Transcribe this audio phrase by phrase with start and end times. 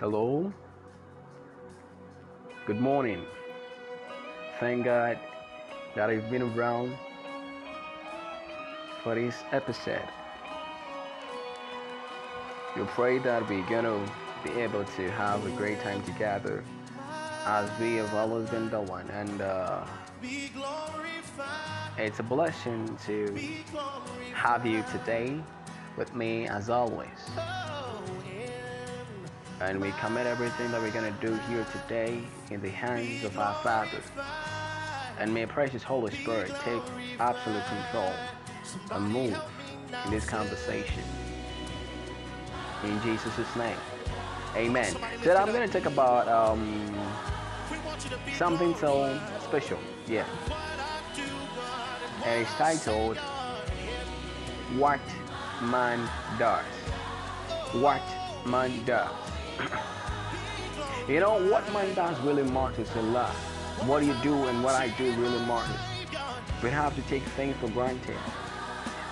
[0.00, 0.52] Hello.
[2.66, 3.24] Good morning.
[4.58, 5.20] Thank God
[5.94, 6.96] that I've been around
[9.04, 10.02] for this episode.
[12.76, 14.04] We pray that we're gonna
[14.42, 16.64] be able to have a great time together
[17.46, 19.84] as we have always been doing and uh,
[21.96, 23.32] it's a blessing to
[24.34, 25.40] have you today
[25.96, 27.30] with me as always
[29.60, 33.54] and we commit everything that we're to do here today in the hands of our
[33.62, 34.00] Father.
[35.18, 36.82] And may precious Holy Spirit take
[37.20, 38.12] absolute control
[38.90, 39.38] and move
[40.04, 41.02] in this conversation.
[42.82, 43.76] In Jesus' name.
[44.56, 44.94] Amen.
[45.22, 46.94] So I'm to talk about um,
[48.34, 49.78] something so special.
[50.06, 50.26] Yeah.
[52.24, 53.16] And it's titled
[54.76, 55.00] What
[55.62, 56.64] Man Does.
[57.80, 58.02] What
[58.46, 59.33] Man Does.
[61.08, 63.30] you know, what man does really matters a lot.
[63.86, 65.80] What do you do and what I do really matters.
[66.62, 68.16] We have to take things for granted.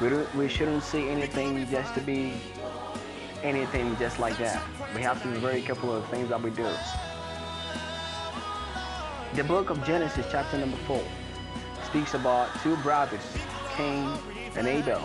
[0.00, 0.08] We,
[0.38, 2.34] we shouldn't see anything just to be
[3.42, 4.62] anything just like that.
[4.94, 6.66] We have to be very careful of the things that we do.
[9.34, 11.02] The book of Genesis, chapter number 4,
[11.86, 13.22] speaks about two brothers,
[13.76, 14.08] Cain
[14.56, 15.02] and Abel.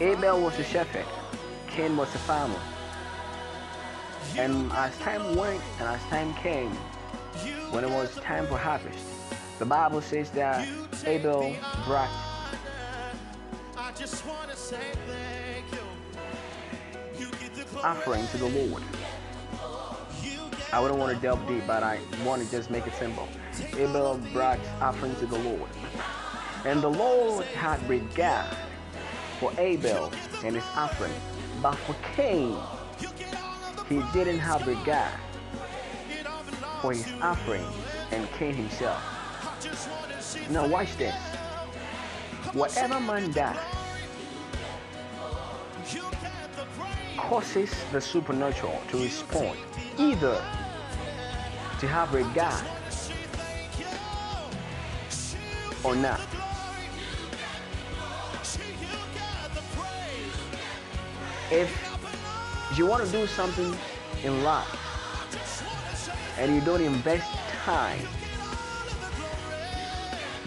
[0.00, 1.06] Abel was a shepherd,
[1.68, 2.60] Cain was a farmer.
[4.36, 6.70] And as time went and as time came,
[7.70, 8.98] when it was time for harvest,
[9.58, 10.66] the Bible says that
[11.06, 11.54] Abel
[11.86, 12.08] brought
[17.82, 18.82] offering to the Lord.
[20.72, 23.28] I wouldn't want to delve deep, but I want to just make it simple.
[23.76, 25.68] Abel brought offering to the Lord.
[26.64, 28.54] And the Lord had regard
[29.40, 30.12] for Abel
[30.44, 31.12] and his offering,
[31.62, 32.56] but for Cain,
[33.90, 35.12] he didn't have regard
[36.80, 37.66] for his offering
[38.12, 39.02] and Cain himself.
[40.48, 41.14] Now watch this.
[42.52, 43.56] Whatever man does
[47.16, 49.58] causes the supernatural to respond
[49.98, 50.40] either
[51.80, 52.64] to have regard
[55.82, 56.20] or not.
[61.50, 61.90] If
[62.76, 63.76] you want to do something
[64.24, 64.76] in life
[66.38, 67.30] and you don't invest
[67.64, 68.00] time,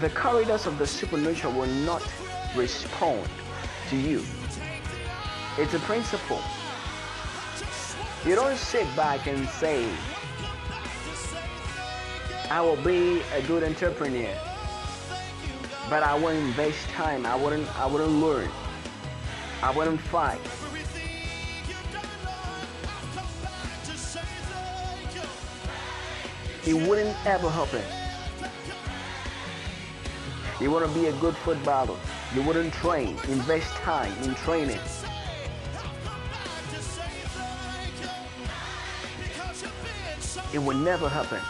[0.00, 2.02] the corridors of the supernatural will not
[2.56, 3.28] respond
[3.90, 4.24] to you.
[5.58, 6.40] It's a principle.
[8.24, 9.86] You don't sit back and say,
[12.50, 14.34] I will be a good entrepreneur,
[15.90, 17.26] but I won't invest time.
[17.26, 17.68] I wouldn't.
[17.78, 18.48] I wouldn't learn.
[19.62, 20.40] I wouldn't fight.
[26.64, 27.82] It wouldn't ever happen.
[30.60, 31.98] You want to be a good footballer.
[32.36, 34.78] You wouldn't train, invest time in training.
[40.54, 41.40] It will never happen.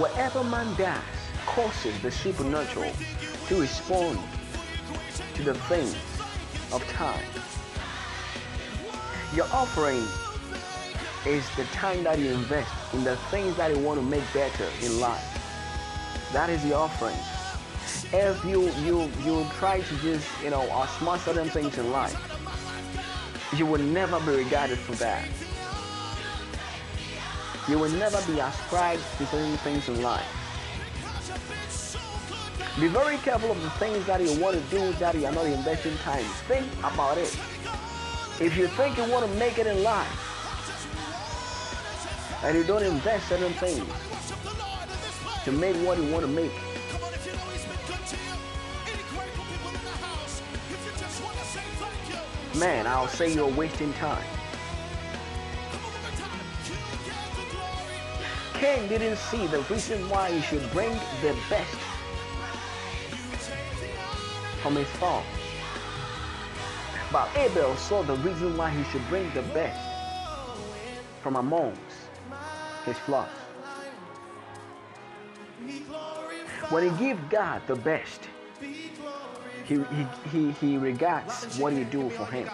[0.00, 1.02] Whatever man does
[1.44, 2.92] causes the supernatural
[3.48, 4.18] to respond
[5.34, 5.96] to the things
[6.72, 7.22] of time.
[9.34, 10.02] Your offering
[11.26, 14.68] is the time that you invest in the things that you want to make better
[14.82, 15.22] in life.
[16.32, 17.16] That is the offering.
[18.12, 20.62] If you you you try to just you know
[20.98, 22.18] smart certain things in life,
[23.56, 25.28] you will never be regarded for that.
[27.68, 30.26] You will never be ascribed to certain things in life.
[32.80, 35.46] Be very careful of the things that you want to do that you are not
[35.46, 36.24] investing time.
[36.48, 37.38] Think about it.
[38.40, 40.31] If you think you want to make it in life
[42.44, 43.84] and you don't invest certain things.
[45.44, 46.52] To make what you want to make,
[52.58, 54.24] man, I'll say you're wasting time.
[58.54, 60.92] Cain didn't see the reason why he should bring
[61.22, 61.76] the best
[64.62, 65.24] from his farm.
[67.10, 69.80] But Abel saw the reason why he should bring the best
[71.20, 71.91] from amongst
[72.84, 73.28] his flock.
[76.70, 78.28] When he gives God the best,
[79.64, 82.48] he, he, he, he regards what you do for him.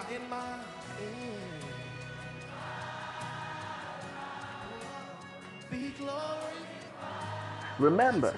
[7.79, 8.35] Remember,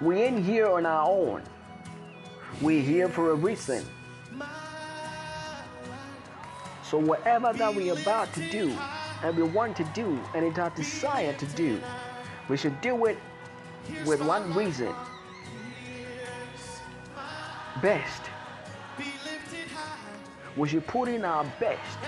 [0.00, 1.42] we ain't here on our own.
[2.60, 3.84] We're here for a reason.
[6.84, 8.76] So whatever that we are about to do
[9.22, 11.80] and we want to do and it's our desire to do,
[12.48, 13.18] we should do it
[14.06, 14.94] with one reason.
[17.80, 18.22] Best.
[20.56, 21.98] We should put in our best.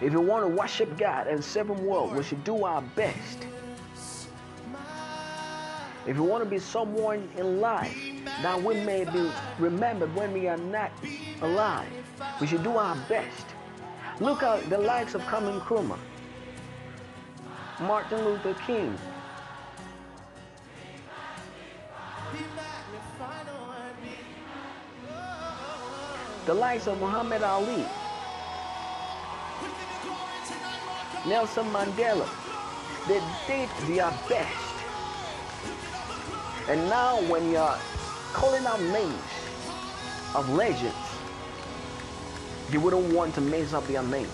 [0.00, 3.46] If you want to worship God and serve Him well, we should do our best.
[6.06, 7.96] If you want to be someone in life
[8.42, 10.92] that we may be remembered when we are not
[11.40, 11.88] alive,
[12.40, 13.53] we should do our best.
[14.20, 15.98] Look at the likes of Kwame Nkrumah,
[17.80, 18.96] Martin Luther King.
[26.46, 27.84] The likes of Muhammad Ali,
[31.26, 32.28] Nelson Mandela,
[33.08, 34.74] they did their best.
[36.68, 37.78] And now, when you're
[38.32, 39.14] calling out names
[40.36, 41.03] of legends,
[42.70, 44.28] you wouldn't want to mess up their names.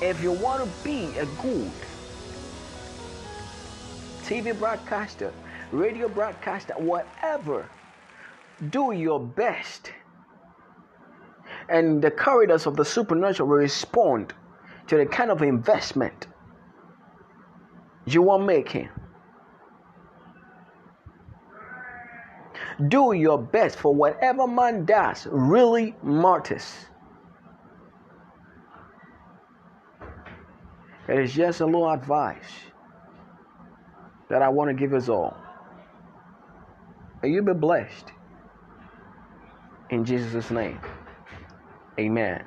[0.00, 1.72] If you want to be a good
[4.24, 5.32] TV broadcaster,
[5.72, 7.68] radio broadcaster, whatever,
[8.70, 9.92] do your best.
[11.68, 14.34] And the corridors of the supernatural will respond
[14.88, 16.26] to the kind of investment
[18.06, 18.88] you are making.
[22.88, 26.74] Do your best for whatever man does really matters.
[31.08, 32.38] It is just a little advice
[34.28, 35.36] that I want to give us all.
[37.22, 38.12] May you be blessed.
[39.90, 40.80] In Jesus' name,
[41.98, 42.44] amen.